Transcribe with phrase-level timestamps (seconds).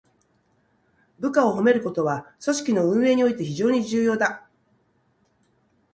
[1.19, 4.49] 部下を褒めることは、組織の運営において非常に重要だ。